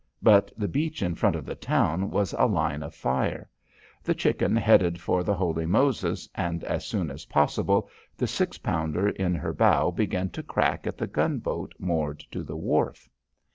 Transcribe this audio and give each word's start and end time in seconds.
But 0.23 0.51
the 0.57 0.67
beach 0.67 1.03
in 1.03 1.13
front 1.13 1.35
of 1.35 1.45
the 1.45 1.53
town 1.53 2.09
was 2.09 2.33
a 2.33 2.47
line 2.47 2.81
of 2.81 2.95
fire. 2.95 3.47
The 4.01 4.15
Chicken 4.15 4.55
headed 4.55 4.99
for 4.99 5.23
the 5.23 5.35
Holy 5.35 5.67
Moses 5.67 6.27
and, 6.33 6.63
as 6.63 6.87
soon 6.87 7.11
as 7.11 7.25
possible, 7.25 7.87
the 8.17 8.25
six 8.25 8.57
pounder 8.57 9.09
in 9.09 9.35
her 9.35 9.53
bow 9.53 9.91
began 9.91 10.31
to 10.31 10.41
crack 10.41 10.87
at 10.87 10.97
the 10.97 11.05
gunboat 11.05 11.75
moored 11.77 12.21
to 12.31 12.41
the 12.41 12.57
wharf. 12.57 13.11